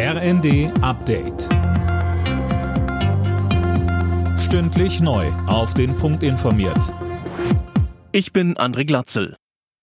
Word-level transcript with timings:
RND 0.00 0.70
Update. 0.80 1.48
Stündlich 4.38 5.00
neu. 5.00 5.26
Auf 5.48 5.74
den 5.74 5.96
Punkt 5.96 6.22
informiert. 6.22 6.94
Ich 8.12 8.32
bin 8.32 8.54
André 8.54 8.84
Glatzel. 8.84 9.34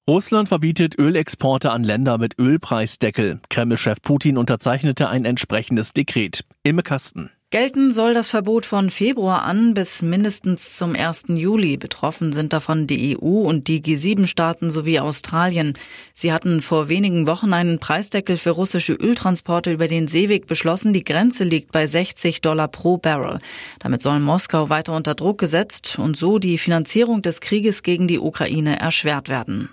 Russland 0.07 0.47
verbietet 0.47 0.97
Ölexporte 0.97 1.71
an 1.71 1.83
Länder 1.83 2.17
mit 2.17 2.39
Ölpreisdeckel. 2.39 3.41
Kreml-Chef 3.49 4.01
Putin 4.01 4.37
unterzeichnete 4.37 5.09
ein 5.09 5.25
entsprechendes 5.25 5.91
Dekret. 5.91 6.45
Imme 6.63 6.83
Kasten. 6.83 7.31
Gelten 7.55 7.93
soll 7.93 8.13
das 8.13 8.31
Verbot 8.31 8.65
von 8.65 8.89
Februar 8.89 9.43
an 9.43 9.73
bis 9.73 10.01
mindestens 10.01 10.75
zum 10.75 10.93
1. 10.93 11.27
Juli. 11.29 11.77
Betroffen 11.77 12.33
sind 12.33 12.51
davon 12.51 12.85
die 12.85 13.17
EU 13.17 13.47
und 13.47 13.69
die 13.69 13.81
G7-Staaten 13.81 14.69
sowie 14.69 14.99
Australien. 14.99 15.71
Sie 16.13 16.33
hatten 16.33 16.59
vor 16.59 16.89
wenigen 16.89 17.27
Wochen 17.27 17.53
einen 17.53 17.79
Preisdeckel 17.79 18.35
für 18.35 18.49
russische 18.49 18.91
Öltransporte 18.91 19.71
über 19.71 19.87
den 19.87 20.09
Seeweg 20.09 20.47
beschlossen. 20.47 20.91
Die 20.91 21.05
Grenze 21.05 21.45
liegt 21.45 21.71
bei 21.71 21.87
60 21.87 22.41
Dollar 22.41 22.67
pro 22.67 22.97
Barrel. 22.97 23.39
Damit 23.79 24.01
soll 24.01 24.19
Moskau 24.19 24.67
weiter 24.67 24.93
unter 24.93 25.15
Druck 25.15 25.37
gesetzt 25.37 25.97
und 25.97 26.17
so 26.17 26.39
die 26.39 26.57
Finanzierung 26.57 27.21
des 27.21 27.39
Krieges 27.39 27.83
gegen 27.83 28.09
die 28.09 28.19
Ukraine 28.19 28.81
erschwert 28.81 29.29
werden. 29.29 29.69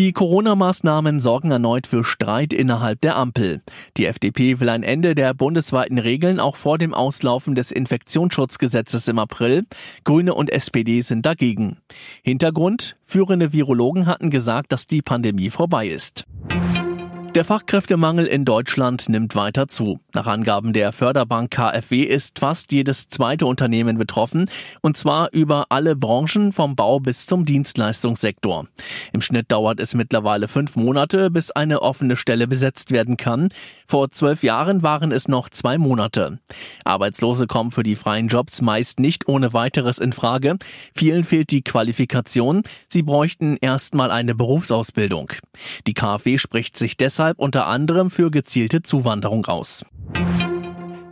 Die 0.00 0.14
Corona-Maßnahmen 0.14 1.20
sorgen 1.20 1.50
erneut 1.50 1.86
für 1.86 2.04
Streit 2.04 2.54
innerhalb 2.54 3.02
der 3.02 3.16
Ampel. 3.16 3.60
Die 3.98 4.06
FDP 4.06 4.58
will 4.58 4.70
ein 4.70 4.82
Ende 4.82 5.14
der 5.14 5.34
bundesweiten 5.34 5.98
Regeln 5.98 6.40
auch 6.40 6.56
vor 6.56 6.78
dem 6.78 6.94
Auslaufen 6.94 7.54
des 7.54 7.70
Infektionsschutzgesetzes 7.70 9.08
im 9.08 9.18
April. 9.18 9.66
Grüne 10.04 10.32
und 10.32 10.48
SPD 10.48 11.02
sind 11.02 11.26
dagegen. 11.26 11.76
Hintergrund? 12.22 12.96
Führende 13.02 13.52
Virologen 13.52 14.06
hatten 14.06 14.30
gesagt, 14.30 14.72
dass 14.72 14.86
die 14.86 15.02
Pandemie 15.02 15.50
vorbei 15.50 15.88
ist. 15.88 16.24
Der 17.36 17.44
Fachkräftemangel 17.44 18.26
in 18.26 18.44
Deutschland 18.44 19.08
nimmt 19.08 19.36
weiter 19.36 19.68
zu. 19.68 20.00
Nach 20.14 20.26
Angaben 20.26 20.72
der 20.72 20.90
Förderbank 20.90 21.52
KfW 21.52 22.02
ist 22.02 22.40
fast 22.40 22.72
jedes 22.72 23.08
zweite 23.08 23.46
Unternehmen 23.46 23.98
betroffen, 23.98 24.50
und 24.80 24.96
zwar 24.96 25.32
über 25.32 25.66
alle 25.68 25.94
Branchen 25.94 26.50
vom 26.50 26.74
Bau 26.74 26.98
bis 26.98 27.26
zum 27.26 27.44
Dienstleistungssektor. 27.44 28.66
Im 29.12 29.20
Schnitt 29.20 29.52
dauert 29.52 29.78
es 29.78 29.94
mittlerweile 29.94 30.48
fünf 30.48 30.74
Monate, 30.74 31.30
bis 31.30 31.52
eine 31.52 31.82
offene 31.82 32.16
Stelle 32.16 32.48
besetzt 32.48 32.90
werden 32.90 33.16
kann. 33.16 33.50
Vor 33.86 34.10
zwölf 34.10 34.42
Jahren 34.42 34.82
waren 34.82 35.12
es 35.12 35.28
noch 35.28 35.50
zwei 35.50 35.78
Monate. 35.78 36.40
Arbeitslose 36.84 37.46
kommen 37.46 37.70
für 37.70 37.84
die 37.84 37.94
freien 37.94 38.26
Jobs 38.26 38.60
meist 38.60 38.98
nicht 38.98 39.28
ohne 39.28 39.52
weiteres 39.52 39.98
in 39.98 40.12
Frage. 40.12 40.56
Vielen 40.96 41.22
fehlt 41.22 41.52
die 41.52 41.62
Qualifikation. 41.62 42.64
Sie 42.88 43.02
bräuchten 43.02 43.56
erstmal 43.60 44.10
eine 44.10 44.34
Berufsausbildung. 44.34 45.30
Die 45.86 45.94
KfW 45.94 46.36
spricht 46.36 46.76
sich 46.76 46.96
deshalb 46.96 47.19
deshalb 47.20 47.38
unter 47.38 47.66
anderem 47.66 48.10
für 48.10 48.30
gezielte 48.30 48.80
Zuwanderung 48.80 49.44
aus. 49.44 49.84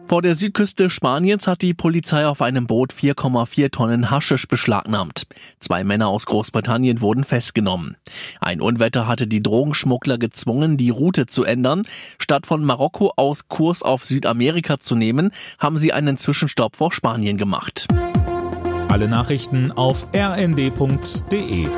Vor 0.07 0.23
der 0.23 0.37
Südküste 0.37 0.89
Spaniens 0.89 1.47
hat 1.47 1.61
die 1.61 1.75
Polizei 1.75 2.27
auf 2.27 2.41
einem 2.41 2.67
Boot 2.67 2.95
4,4 2.95 3.71
Tonnen 3.71 4.11
Haschisch 4.11 4.49
beschlagnahmt. 4.49 5.27
Zwei 5.61 5.85
Männer 5.85 6.09
aus 6.09 6.25
Großbritannien 6.25 7.03
wurden 7.03 7.25
festgenommen. 7.25 7.99
Ein 8.41 8.63
Unwetter 8.63 9.07
hatte 9.07 9.27
die 9.27 9.43
Drogenschmuggler 9.43 10.17
gezwungen, 10.17 10.79
die 10.79 10.89
Route 10.89 11.27
zu 11.27 11.45
ändern. 11.45 11.83
Statt 12.19 12.47
von 12.47 12.65
Marokko 12.65 13.13
aus 13.17 13.49
Kurs 13.49 13.83
auf 13.83 14.07
Südamerika 14.07 14.81
zu 14.81 14.97
nehmen, 14.97 15.31
haben 15.59 15.77
sie 15.77 15.93
einen 15.93 16.17
Zwischenstopp 16.17 16.77
vor 16.77 16.91
Spanien 16.91 17.37
gemacht. 17.37 17.87
Alle 18.89 19.09
Nachrichten 19.09 19.73
auf 19.73 20.07
rnd.de 20.15 21.69